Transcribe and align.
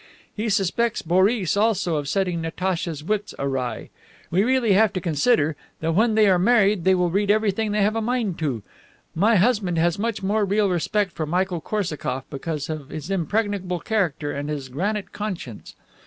He 0.35 0.49
suspects 0.49 1.03
Boris 1.03 1.55
also 1.55 1.97
of 1.97 2.07
setting 2.07 2.41
Natacha's 2.41 3.03
wits 3.03 3.35
awry. 3.37 3.91
We 4.31 4.43
really 4.43 4.71
have 4.73 4.91
to 4.93 4.99
consider 4.99 5.55
that 5.79 5.93
when 5.93 6.15
they 6.15 6.27
are 6.27 6.39
married 6.39 6.85
they 6.85 6.95
will 6.95 7.11
read 7.11 7.29
everything 7.29 7.71
they 7.71 7.83
have 7.83 7.95
a 7.95 8.01
mind 8.01 8.39
to. 8.39 8.63
My 9.13 9.35
husband 9.35 9.77
has 9.77 9.99
much 9.99 10.23
more 10.23 10.43
real 10.43 10.69
respect 10.71 11.11
for 11.11 11.27
Michael 11.27 11.61
Korsakoff 11.61 12.27
because 12.31 12.67
of 12.67 12.89
his 12.89 13.11
impregnable 13.11 13.79
character 13.79 14.31
and 14.31 14.49
his 14.49 14.69
granite 14.69 15.11
conscience. 15.11 15.75